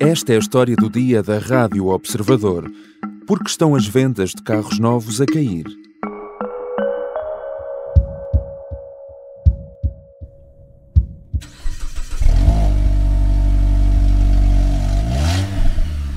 [0.00, 2.68] Esta é a história do dia da Rádio Observador.
[3.28, 5.64] Porque estão as vendas de carros novos a cair?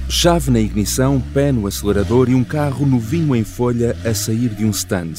[0.09, 4.65] Chave na ignição, pé no acelerador e um carro novinho em folha a sair de
[4.65, 5.13] um stand.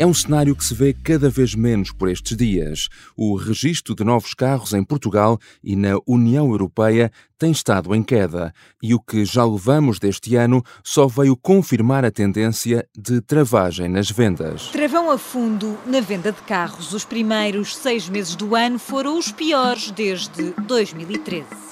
[0.00, 2.88] É um cenário que se vê cada vez menos por estes dias.
[3.14, 8.50] O registro de novos carros em Portugal e na União Europeia tem estado em queda
[8.82, 14.10] e o que já levamos deste ano só veio confirmar a tendência de travagem nas
[14.10, 14.68] vendas.
[14.68, 16.94] Travão a fundo na venda de carros.
[16.94, 21.70] Os primeiros seis meses do ano foram os piores desde 2013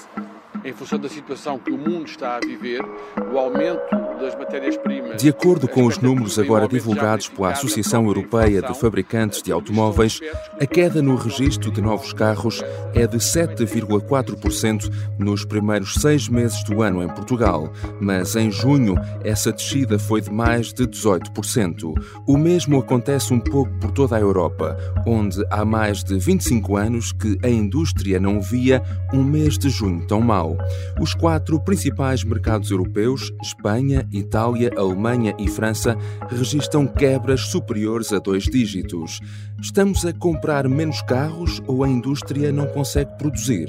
[0.69, 2.85] em função da situação que o mundo está a viver,
[3.33, 3.81] o aumento
[4.21, 5.23] das matérias-primas.
[5.23, 10.21] De acordo com os números agora divulgados pela Associação Europeia de Fabricantes de Automóveis,
[10.61, 12.63] a queda no registro de novos carros
[12.95, 19.53] é de 7,4% nos primeiros seis meses do ano em Portugal, mas em junho essa
[19.53, 21.95] descida foi de mais de 18%.
[22.27, 27.13] O mesmo acontece um pouco por toda a Europa, onde há mais de 25 anos
[27.13, 28.82] que a indústria não via
[29.15, 30.57] um mês de junho tão mau.
[31.01, 35.96] Os quatro principais mercados europeus, Espanha, Itália, Alemanha e França,
[36.28, 39.20] registram quebras superiores a dois dígitos.
[39.60, 43.68] Estamos a comprar menos carros ou a indústria não consegue produzir?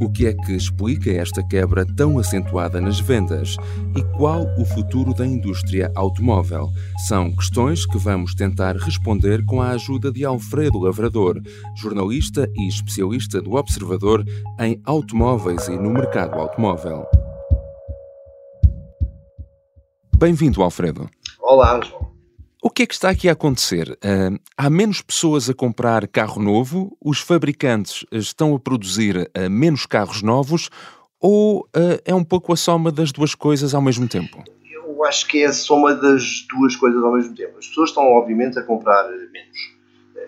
[0.00, 3.56] O que é que explica esta quebra tão acentuada nas vendas?
[3.96, 6.68] E qual o futuro da indústria automóvel?
[7.06, 11.40] São questões que vamos tentar responder com a ajuda de Alfredo Lavrador,
[11.76, 14.24] jornalista e especialista do Observador
[14.58, 17.06] em automóveis e no mercado automóvel.
[20.16, 21.08] Bem-vindo, Alfredo.
[21.40, 22.11] Olá, João.
[22.64, 23.90] O que é que está aqui a acontecer?
[23.90, 29.84] Uh, há menos pessoas a comprar carro novo, os fabricantes estão a produzir uh, menos
[29.84, 30.70] carros novos
[31.18, 34.44] ou uh, é um pouco a soma das duas coisas ao mesmo tempo?
[34.72, 37.58] Eu acho que é a soma das duas coisas ao mesmo tempo.
[37.58, 39.58] As pessoas estão, obviamente, a comprar menos.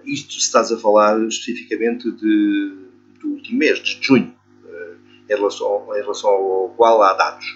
[0.05, 2.77] Isto se estás a falar especificamente de,
[3.21, 4.35] do último mês, de junho,
[5.31, 7.47] em relação, em relação ao qual há dados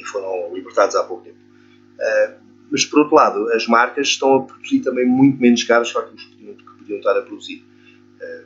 [0.00, 1.38] e foram libertados há pouco tempo
[2.72, 6.30] mas por outro lado, as marcas estão a produzir também muito menos carros aqueles que
[6.30, 7.62] podiam, que podiam estar a produzir.
[8.18, 8.44] Uh,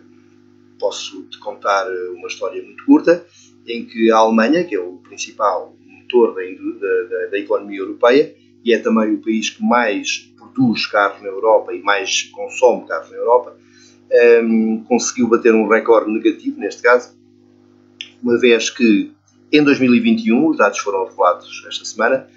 [0.80, 3.24] posso te contar uma história muito curta
[3.66, 8.34] em que a Alemanha, que é o principal motor da, da, da economia europeia
[8.64, 13.10] e é também o país que mais produz carros na Europa e mais consome carros
[13.10, 13.56] na Europa,
[14.42, 17.16] um, conseguiu bater um recorde negativo, neste caso,
[18.20, 19.12] uma vez que
[19.52, 22.28] em 2021, os dados foram revelados esta semana,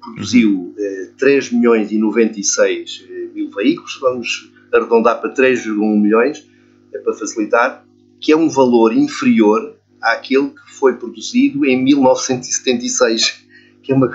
[0.00, 6.46] produziu uh, 3 milhões e 96 eh, mil veículos, vamos arredondar para 3,1 milhões,
[6.92, 7.84] é para facilitar,
[8.20, 13.44] que é um valor inferior àquele que foi produzido em 1976,
[13.82, 14.08] que é uma,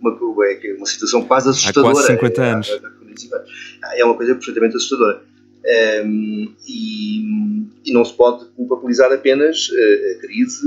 [0.00, 1.90] uma, é uma situação quase assustadora.
[1.90, 2.68] Há quase 50 é, anos.
[3.84, 5.22] É, é uma coisa perfeitamente assustadora.
[5.64, 7.24] Um, ehm, e,
[7.84, 10.66] e, não se pode culpabilizar apenas a crise,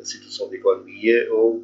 [0.00, 1.62] a situação da economia ou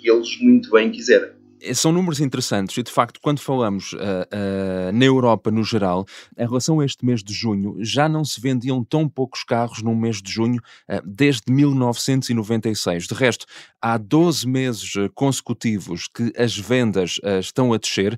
[0.00, 1.40] que eles muito bem quiserem.
[1.62, 6.06] Eh, são números interessantes e, de facto, quando falamos uh, uh, na Europa no geral,
[6.36, 9.94] em relação a este mês de junho, já não se vendiam tão poucos carros num
[9.94, 13.06] mês de junho uh, desde 1996.
[13.06, 13.46] De resto,
[13.80, 18.16] há 12 meses consecutivos que as vendas estão a descer.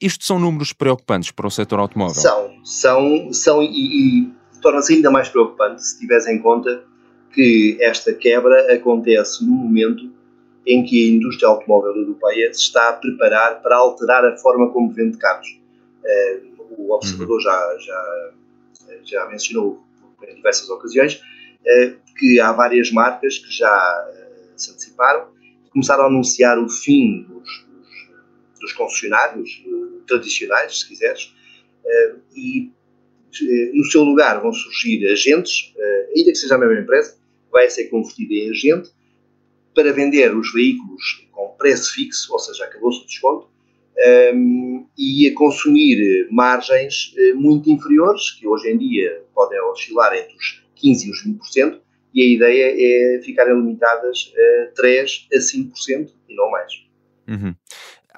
[0.00, 2.14] isto são números preocupantes para o setor automóvel?
[2.14, 6.84] São, são, são e, e torna-se ainda mais preocupante se tiveres em conta
[7.32, 10.10] que esta quebra acontece no momento
[10.68, 14.92] em que a indústria automóvel europeia se está a preparar para alterar a forma como
[14.92, 15.58] vende carros.
[16.04, 16.40] Eh,
[16.76, 17.40] o observador uhum.
[17.40, 18.30] já, já,
[19.02, 19.82] já mencionou
[20.28, 21.22] em diversas ocasiões
[21.66, 25.28] eh, que há várias marcas que já eh, se anteciparam,
[25.70, 29.64] começaram a anunciar o fim dos, dos, dos concessionários
[30.06, 31.34] tradicionais, se quiseres,
[32.34, 32.70] e
[33.74, 35.74] no seu lugar vão surgir agentes,
[36.14, 37.18] ainda que seja a mesma empresa,
[37.52, 38.90] vai ser convertida em agente
[39.78, 43.48] para vender os veículos com preço fixo, ou seja, acabou-se o desconto,
[44.34, 50.34] um, e a consumir margens eh, muito inferiores, que hoje em dia podem oscilar entre
[50.34, 51.80] os 15% e os 20%,
[52.12, 52.74] e a ideia
[53.16, 56.72] é ficarem limitadas a 3% a 5% e não mais.
[57.28, 57.54] Uhum.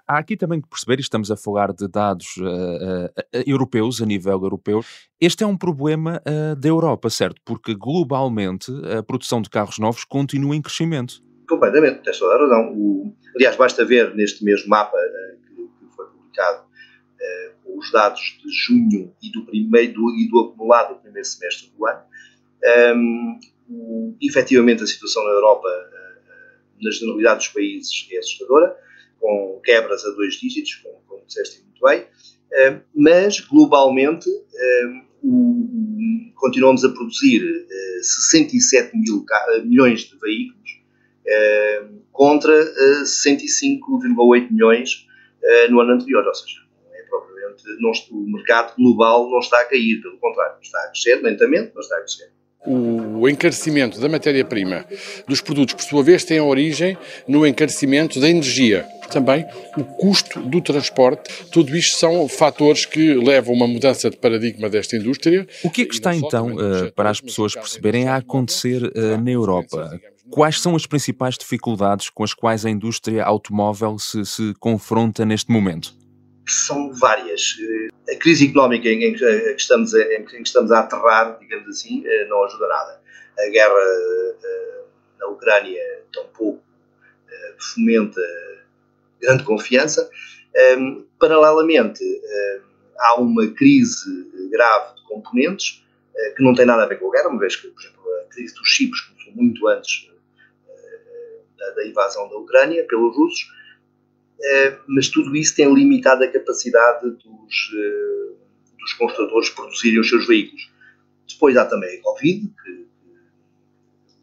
[0.08, 4.06] Há aqui também que perceber, e estamos a falar de dados uh, uh, europeus, a
[4.06, 4.82] nível europeu,
[5.20, 7.38] este é um problema uh, da Europa, certo?
[7.44, 11.22] Porque globalmente a produção de carros novos continua em crescimento.
[11.50, 12.72] Completamente, tens toda a razão.
[12.74, 18.38] O, aliás, basta ver neste mesmo mapa uh, que, que, foi publicado uh, os dados
[18.40, 22.02] de junho e do, primeiro, do, e do acumulado do primeiro semestre do ano.
[22.96, 28.76] Um, o, efetivamente, a situação na Europa uh, na generalidade dos países é assustadora,
[29.18, 34.30] com quebras a dois dígitos, como, como disseste muito bem, uh, mas globalmente
[35.20, 37.42] o, continuamos a produzir
[38.02, 39.26] 67 mil,
[39.64, 40.59] milhões de veículos
[42.12, 42.52] contra
[43.02, 45.06] 65,8 milhões
[45.68, 46.60] no ano anterior, ou seja,
[46.92, 51.16] é propriamente, não, o mercado global não está a cair, pelo contrário, está a crescer
[51.22, 52.30] lentamente, mas está a crescer.
[52.66, 54.84] O encarecimento da matéria-prima
[55.26, 56.96] dos produtos, por sua vez, tem a origem
[57.26, 58.86] no encarecimento da energia.
[59.10, 59.46] Também
[59.76, 61.46] o custo do transporte.
[61.50, 65.46] Tudo isto são fatores que levam a uma mudança de paradigma desta indústria.
[65.64, 69.30] O que é que está então, eh, para as pessoas perceberem, a acontecer eh, na
[69.30, 69.98] Europa?
[70.30, 75.50] Quais são as principais dificuldades com as quais a indústria automóvel se, se confronta neste
[75.50, 75.92] momento?
[76.46, 77.56] São várias
[78.10, 79.24] a crise económica em que,
[79.56, 83.00] estamos a, em que estamos a aterrar, digamos assim, eh, não ajuda nada.
[83.38, 84.82] A guerra eh,
[85.18, 85.80] na Ucrânia
[86.12, 86.62] tampouco
[87.30, 88.20] eh, fomenta
[89.20, 90.10] grande confiança.
[90.54, 92.02] Ehm, paralelamente,
[92.98, 95.84] há uma crise grave de componentes
[96.36, 98.34] que não tem nada a ver com a guerra, uma vez que, por exemplo, a
[98.34, 100.10] crise dos chips começou muito antes
[101.74, 103.60] da invasão da Ucrânia pelos russos
[104.42, 108.32] eh, mas tudo isso tem limitado a capacidade dos, eh,
[108.78, 110.70] dos construtores produzirem os seus veículos.
[111.28, 112.86] Depois há também a Covid, que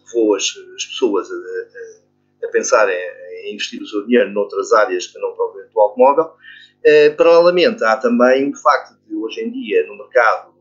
[0.06, 4.74] levou as, as pessoas a, a, a pensar em, em, investir o seu dinheiro noutras
[4.74, 6.34] áreas que não propriamente o automóvel.
[6.80, 10.56] Uh, paralelamente, há também o facto de hoje em dia no mercado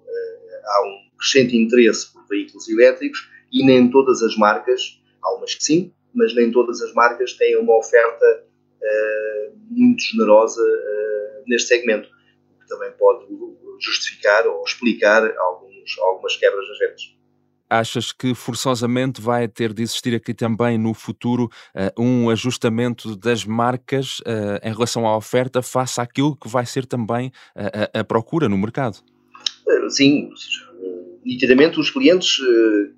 [0.66, 5.62] há um crescente interesse por veículos elétricos e nem todas as marcas, há umas que
[5.62, 8.44] sim, mas nem todas as marcas têm uma oferta
[8.82, 13.26] uh, muito generosa uh, neste segmento, o que também pode
[13.78, 17.16] justificar ou explicar alguns, algumas quebras nas vendas.
[17.68, 23.44] Achas que forçosamente vai ter de existir aqui também no futuro uh, um ajustamento das
[23.44, 24.22] marcas
[24.62, 28.98] em relação à oferta face àquilo que vai ser também a, a procura no mercado?
[29.88, 30.30] Sim,
[31.24, 32.36] nitidamente os clientes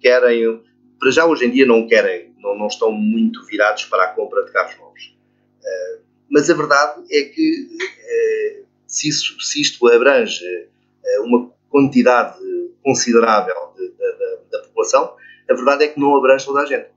[0.00, 0.62] querem,
[1.00, 4.44] para já hoje em dia não querem, não, não estão muito virados para a compra
[4.44, 5.16] de carros novos.
[5.64, 5.98] Eh,
[6.30, 12.38] mas a verdade é que eh, se, isso, se isto abrange eh, uma quantidade
[12.82, 15.16] considerável de, de, de, da população,
[15.48, 16.88] a verdade é que não abrange toda a gente.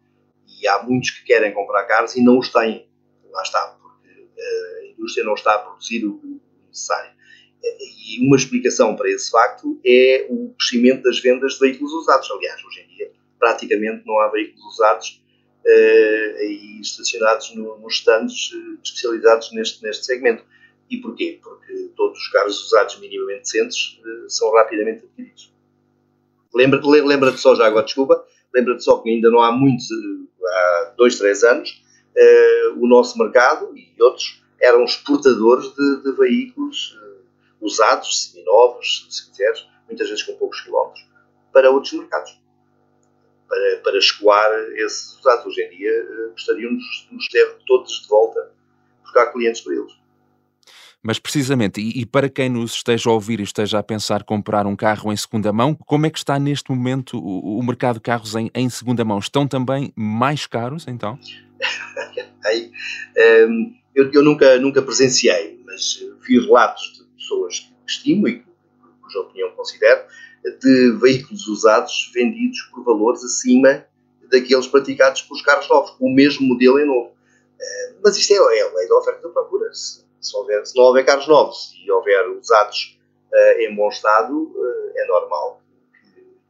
[0.59, 2.87] E há muitos que querem comprar carros e não os têm.
[3.31, 4.09] Lá está, porque
[4.39, 6.21] a indústria não está a produzir o
[6.67, 7.11] necessário.
[7.63, 12.29] E uma explicação para esse facto é o crescimento das vendas de veículos usados.
[12.29, 15.30] Aliás, hoje em dia, praticamente não há veículos usados uh,
[15.65, 20.43] e estacionados no, nos stands uh, especializados neste, neste segmento.
[20.89, 21.39] E porquê?
[21.41, 25.53] Porque todos os carros usados minimamente decentes uh, são rapidamente adquiridos.
[26.53, 29.87] Lembra-te lembra só, já agora, desculpa, lembra-te só que ainda não há muitos,
[30.43, 31.81] há dois, três anos,
[32.75, 36.99] o nosso mercado e outros eram exportadores de, de veículos
[37.61, 41.07] usados, seminovos, se quiseres, muitas vezes com poucos quilómetros,
[41.53, 42.40] para outros mercados
[43.51, 45.45] para, para escoar esses usados.
[45.45, 45.91] Hoje em dia
[46.31, 48.49] gostariam de nos ter todos de volta,
[49.03, 49.91] porque há clientes para eles.
[51.03, 54.67] Mas precisamente, e, e, para quem nos esteja a ouvir e esteja a pensar comprar
[54.67, 58.01] um carro em segunda mão, como é que está neste momento o, o mercado de
[58.01, 59.17] carros em, em, segunda mão?
[59.17, 61.19] Estão também mais caros, então?
[62.45, 62.71] Aí,
[63.17, 68.43] um, ehm, eu, eu, nunca, nunca presenciei, mas vi relatos de pessoas que estimo e
[69.01, 70.03] cuja opinião considero,
[70.43, 73.85] de veículos usados vendidos por valores acima
[74.31, 77.11] daqueles praticados pelos carros novos, o mesmo modelo é novo.
[77.59, 79.71] Eh, mas isto é, é a lei da oferta e da procura.
[79.73, 82.99] Se, se, houver, se, não houver carros novos e houver usados
[83.31, 85.61] uh, em bom estado, uh, é normal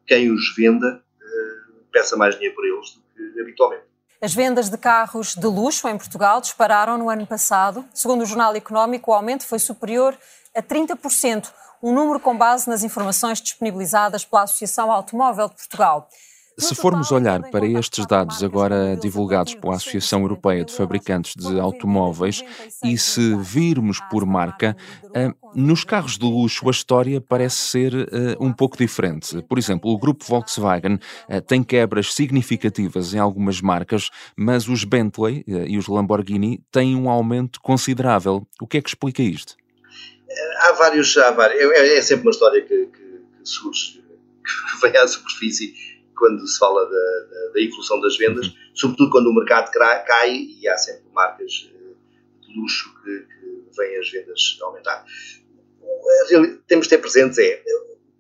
[0.06, 3.02] que quem os venda uh, peça mais dinheiro por eles do
[3.34, 3.84] que habitualmente.
[4.22, 7.84] As vendas de carros de luxo em Portugal dispararam no ano passado.
[7.92, 10.16] Segundo o Jornal Económico, o aumento foi superior
[10.56, 16.08] a 30% um número com base nas informações disponibilizadas pela Associação Automóvel de Portugal.
[16.58, 22.44] Se formos olhar para estes dados agora divulgados pela Associação Europeia de Fabricantes de Automóveis
[22.84, 24.76] e se virmos por marca,
[25.14, 29.42] eh, nos carros de luxo a história parece ser eh, um pouco diferente.
[29.44, 35.44] Por exemplo, o grupo Volkswagen eh, tem quebras significativas em algumas marcas, mas os Bentley
[35.48, 38.46] e os Lamborghini têm um aumento considerável.
[38.62, 39.61] O que é que explica isto?
[40.60, 41.18] Há vários.
[41.18, 45.74] Há vários é, é, sempre uma história que, que, que, surge, que vem à superfície
[46.16, 48.54] quando se fala da, da, da evolução das vendas, uhum.
[48.76, 53.98] sobretudo quando o mercado cai e há sempre marcas eh, de luxo que, que vêm
[53.98, 55.04] as vendas aumentar.
[56.68, 57.64] Temos de ter presentes é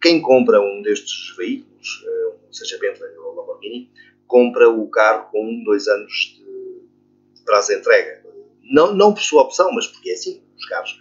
[0.01, 3.91] quem compra um destes veículos, eh, seja Bentley ou Lamborghini,
[4.25, 8.25] compra o carro com um, dois anos de, prazo de entrega.
[8.63, 10.99] Não, não por sua opção, mas porque é assim, os carros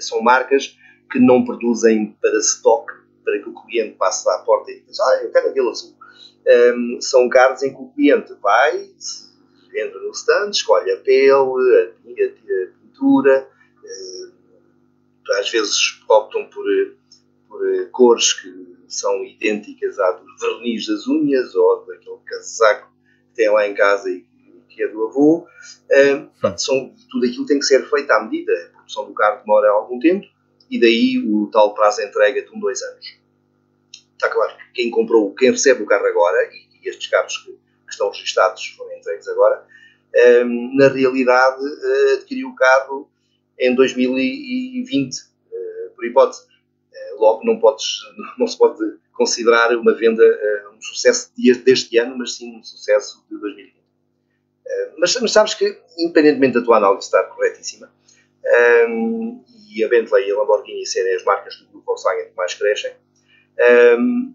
[0.00, 0.76] são marcas
[1.10, 2.92] que não produzem para stock,
[3.24, 5.94] para que o cliente passe à porta e diz, ah, eu quero aquele azul.
[6.46, 8.90] Um, são carros em que o cliente vai,
[9.74, 13.48] entra no stand, escolhe a pele, a, pintura,
[13.82, 16.64] uh, às vezes optam por,
[17.48, 22.92] por cores que são idênticas à do verniz das unhas ou daquele casaco
[23.28, 24.24] que tem lá em casa e
[24.74, 25.46] que é do avô.
[25.90, 28.52] Uh, são, tudo aquilo tem que ser feito à medida.
[28.52, 30.26] A produção do carro demora algum tempo
[30.70, 33.18] e daí o tal prazo de entrega de um, dois anos.
[34.12, 37.52] Está claro que quem comprou, quem recebe o carro agora, e, e estes carros que,
[37.52, 39.64] que, estão registados foram entregues agora,
[40.74, 43.10] na realidade uh, adquiriu o carro
[43.58, 46.42] em 2020, uh, por hipótese.
[46.42, 48.00] Uh, logo não, podes,
[48.38, 48.80] não se pode
[49.12, 50.24] considerar uma venda
[50.76, 51.30] um sucesso
[51.64, 53.83] deste ano, mas sim um sucesso de 2020.
[54.98, 57.92] Mas, mas, sabes que, independentemente da tua análise estar corretíssima,
[58.88, 62.54] um, e a Bentley e a Lamborghini serem as marcas do grupo Volkswagen que mais
[62.54, 62.92] crescem,
[63.98, 64.34] um,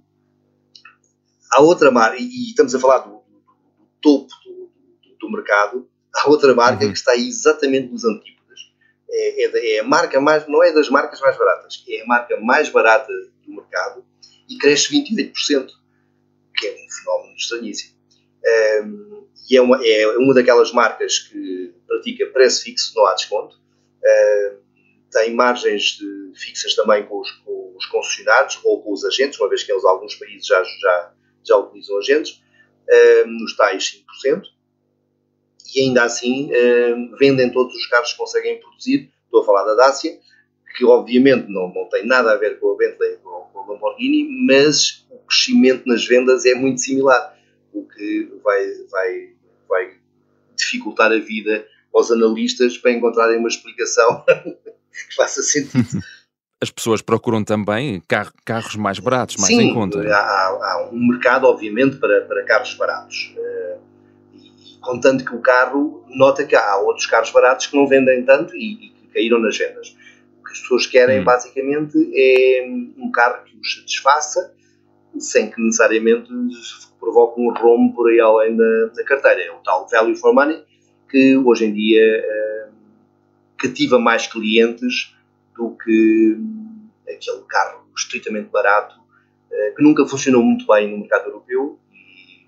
[1.52, 3.40] há outra marca, e estamos a falar do, do,
[3.80, 6.92] do topo do, do, mercado, há outra marca uhum.
[6.92, 8.60] que está exatamente nos antípodas.
[9.10, 12.40] É, é, é, a marca mais, não é das marcas mais baratas, é a marca
[12.40, 13.12] mais barata
[13.46, 14.06] do mercado
[14.48, 15.70] e cresce 28%,
[16.56, 17.98] que é um fenómeno estranhíssimo.
[18.84, 23.58] Um, e é uma, é uma daquelas marcas que pratica preço fixo, não há desconto.
[24.06, 24.60] Um,
[25.12, 29.50] tem margens de, fixas também com os, com os, concessionários ou com os agentes, uma
[29.50, 31.13] vez que eles, alguns países já, já,
[31.44, 32.41] já utilizam agentes,
[33.25, 34.44] um, nos tais 5%,
[35.75, 39.12] e ainda assim um, vendem todos os carros que conseguem produzir.
[39.25, 40.20] Estou a falar da Dacia,
[40.75, 44.27] que obviamente não, não tem nada a ver com a Bentley ou com a Lamborghini,
[44.46, 47.38] mas o crescimento nas vendas é muito similar,
[47.74, 49.38] o que vai, vai
[50.60, 54.24] dificultar a vida aos analistas para encontrarem uma explicação
[55.10, 56.04] que faça sentido.
[56.62, 60.01] As pessoas procuram também carro, carros mais baratos, mais Sim, em conta.
[60.13, 63.34] Há, há um mercado, obviamente, para, para carros baratos.
[63.38, 63.80] Uh,
[64.34, 68.54] e, contanto que o carro, nota que há outros carros baratos que não vendem tanto
[68.58, 69.96] e, e que caíram nas vendas.
[70.42, 71.24] O que as pessoas querem, hum.
[71.24, 74.54] basicamente, é um carro que os satisfaça,
[75.18, 76.30] sem que necessariamente
[77.00, 79.41] provoque um rombo por aí além da, da carteira.
[79.41, 80.63] É o tal value for money,
[81.10, 82.74] que hoje em dia uh,
[83.58, 85.15] cativa mais clientes
[85.56, 86.38] do que
[87.08, 92.48] aquele carro estritamente barato uh, que nunca funcionou muito bem no mercado europeu e,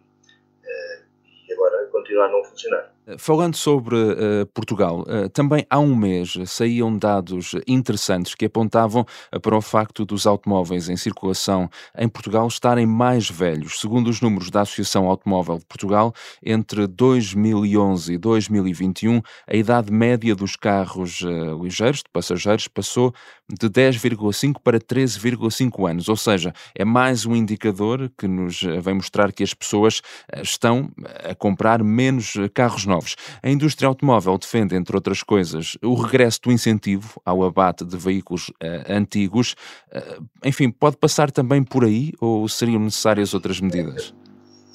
[0.63, 1.03] uh,
[1.47, 2.93] e agora continua a não funcionar.
[3.17, 9.39] Falando sobre uh, Portugal, uh, também há um mês saíam dados interessantes que apontavam uh,
[9.39, 13.79] para o facto dos automóveis em circulação em Portugal estarem mais velhos.
[13.79, 16.13] Segundo os números da Associação Automóvel de Portugal,
[16.43, 21.21] entre 2011 e 2021, a idade média dos carros
[21.61, 23.13] ligeiros, de passageiros, passou
[23.59, 26.09] de 10,5 para 13,5 anos.
[26.09, 30.01] Ou seja, é mais um indicador que nos vem mostrar que as pessoas
[30.41, 30.89] estão
[31.23, 33.15] a comprar menos carros novos.
[33.43, 38.49] A indústria automóvel defende, entre outras coisas, o regresso do incentivo ao abate de veículos
[38.49, 38.53] uh,
[38.89, 39.55] antigos.
[39.91, 44.13] Uh, enfim, pode passar também por aí ou seriam necessárias outras medidas?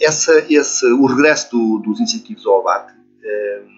[0.00, 3.76] Essa, esse, o regresso do, dos incentivos ao abate uh,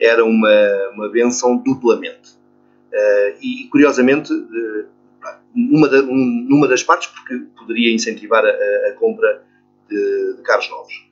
[0.00, 2.37] era uma, uma benção duplamente.
[3.40, 4.32] E, curiosamente,
[5.54, 9.44] uma da, um, numa das partes, porque poderia incentivar a, a compra
[9.88, 11.08] de, de carros novos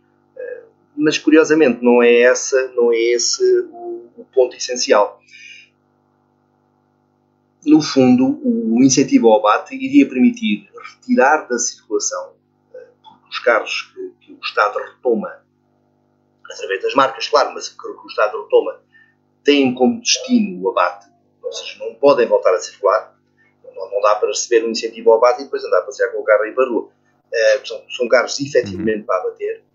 [0.96, 5.20] mas curiosamente não é, essa, não é esse o, o ponto essencial.
[7.64, 12.34] No fundo, o incentivo ao abate iria permitir retirar da circulação
[12.72, 12.86] eh,
[13.28, 15.44] os carros que, que, o Estado retoma
[16.44, 18.80] através das marcas, claro, mas que o Estado retoma
[19.42, 21.08] têm como destino o abate,
[21.46, 23.16] ou seja, não podem voltar a circular,
[23.64, 26.20] não, não dá para receber um incentivo ao abate e depois andar a passear com
[26.20, 26.90] o carro aí para a rua.
[27.26, 29.66] Uh, são, são carros efetivamente para abater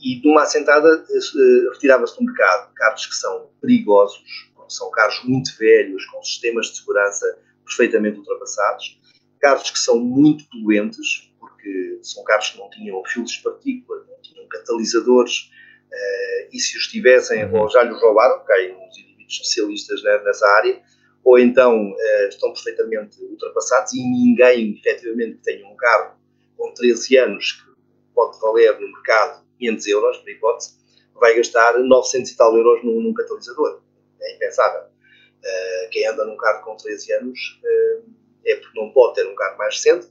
[0.00, 4.22] e de uma assentada uh, retirava-se do mercado carros que são perigosos,
[4.68, 9.00] são carros muito velhos, com sistemas de segurança perfeitamente ultrapassados,
[9.40, 14.20] carros que são muito poluentes, porque são carros que não tinham filtros de partícula, não
[14.22, 15.50] tinham catalisadores,
[15.90, 17.62] uh, e se os tivessem, uhum.
[17.62, 20.80] ou já lhes roubaram, caem uns indivíduos especialistas né, nessa área,
[21.28, 26.16] ou então uh, estão perfeitamente ultrapassados e ninguém, efetivamente, que tenha um carro
[26.56, 27.70] com 13 anos que
[28.14, 30.78] pode valer no mercado 500 euros, por hipótese,
[31.12, 33.82] vai gastar 900 e tal euros num, num catalisador.
[34.22, 34.84] É impensável.
[34.84, 38.10] Uh, quem anda num carro com 13 anos uh,
[38.46, 40.06] é porque não pode ter um carro mais recente.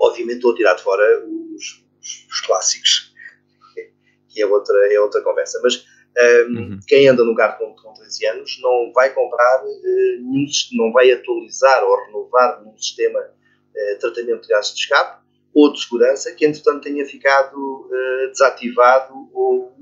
[0.00, 3.14] Obviamente estou a tirar de fora os, os, os clássicos,
[4.32, 5.60] que é outra, é outra conversa.
[5.62, 5.84] Mas
[6.48, 6.80] uhum.
[6.86, 11.10] Quem anda no carro com, com 13 anos não vai comprar, uh, nenhum, não vai
[11.12, 15.22] atualizar ou renovar nenhum sistema de uh, tratamento de gases de escape
[15.54, 19.72] ou de segurança que, entretanto, tenha ficado uh, desativado ou,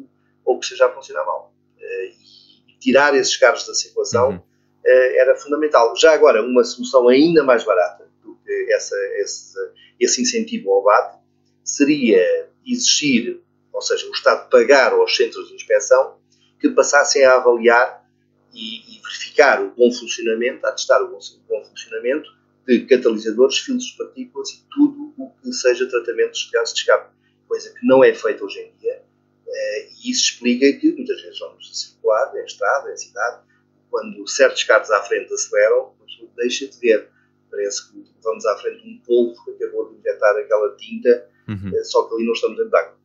[0.45, 1.52] ou que esteja a funcionar mal.
[1.81, 4.40] e tirar esses carros da circulação uhum.
[4.85, 5.97] era fundamental.
[5.97, 9.59] Já agora, uma solução ainda mais barata do que essa, esse,
[9.99, 11.16] esse incentivo ao BAT
[11.64, 13.40] seria exigir,
[13.73, 16.16] ou seja, o Estado pagar aos centros de inspeção
[16.60, 18.04] que passassem a avaliar
[18.52, 22.28] e, e verificar o bom funcionamento, a testar o bom, o bom, funcionamento
[22.66, 27.14] de catalisadores, filtros de partículas e tudo o que seja tratamentos de gases de escape,
[27.46, 29.02] coisa que não é feita hoje em dia.
[29.46, 33.42] Eh, e isso explica que muitas vezes vamos a circular, em estrada, em cidade,
[33.90, 37.08] quando certos carros à frente aceleram, a pessoa deixa de ver.
[37.50, 41.70] Parece que vamos à frente de um polvo que acabou de injetar aquela tinta, uhum.
[41.72, 42.95] Eh, só que ali não estamos de água.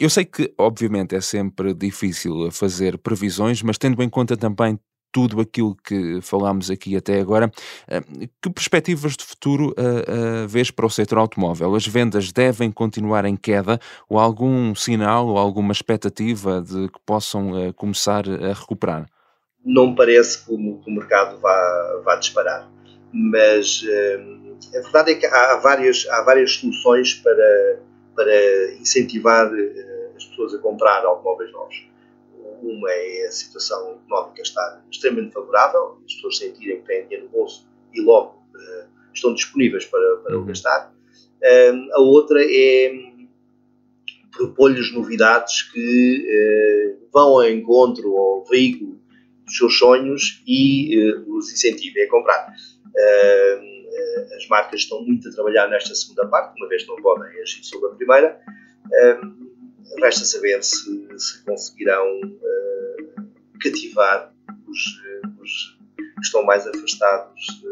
[0.00, 4.80] Eu sei que, obviamente, é sempre difícil fazer previsões, mas tendo em conta também
[5.12, 7.52] tudo aquilo que falámos aqui até agora,
[7.86, 8.00] eh,
[8.40, 11.74] que perspectivas de futuro uh, uh, vês para o setor automóvel?
[11.74, 13.78] As vendas devem continuar em queda
[14.08, 19.06] ou algum sinal ou alguma expectativa de que possam uh, começar a recuperar?
[19.62, 22.70] Não me parece que o, que o mercado vá, vá disparar,
[23.12, 23.84] mas
[24.74, 27.82] a verdade é que há várias, há várias soluções para,
[28.16, 29.50] para incentivar
[30.40, 31.86] pessoas a comprar automóveis novos.
[32.62, 37.30] Uma é a situação económica estar extremamente favorável, as pessoas sentirem que têm dinheiro no
[37.30, 40.46] bolso e logo uh, estão disponíveis para, para o uhum.
[40.46, 40.92] gastar.
[41.42, 42.92] Uh, a outra é
[44.32, 48.98] propor-lhes novidades que uh, vão ao encontro ao veículo
[49.44, 52.54] dos seus sonhos e os incentivem a comprar.
[54.36, 57.64] as marcas estão muito a trabalhar nesta segunda parte, uma vez que não podem agir
[57.64, 58.40] sobre a primeira.
[59.98, 64.32] Resta saber se, se conseguirão uh, cativar
[64.68, 64.78] os,
[65.40, 67.62] os, que estão mais afastados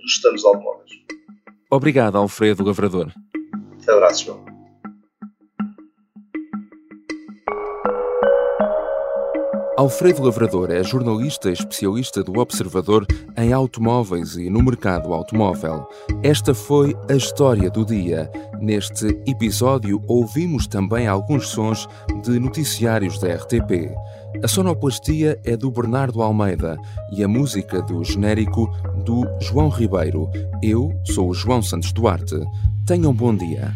[0.00, 0.90] dos stands automóveis.
[1.70, 3.12] Obrigado, Alfredo Lavrador.
[3.88, 4.55] Abraço, João.
[9.76, 15.86] Alfredo Lavrador é jornalista especialista do Observador em automóveis e no mercado automóvel.
[16.22, 18.30] Esta foi a história do dia.
[18.58, 21.86] Neste episódio, ouvimos também alguns sons
[22.24, 23.94] de noticiários da RTP.
[24.42, 26.78] A sonoplastia é do Bernardo Almeida
[27.12, 30.30] e a música do genérico do João Ribeiro.
[30.62, 32.40] Eu sou o João Santos Duarte.
[32.86, 33.74] Tenham um bom dia.